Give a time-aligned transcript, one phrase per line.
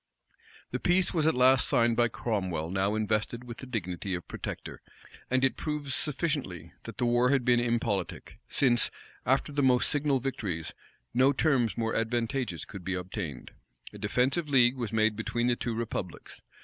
[0.71, 4.81] The peace was at last signed by Cromwell now invested with the dignity of protector,
[5.29, 8.89] and it proves sufficiently, that the war had been impolitic, since,
[9.27, 10.73] after the most signal victories,
[11.13, 13.51] no terms more advantageous could be obtained.
[13.93, 16.41] A defensive league was made between the two republics.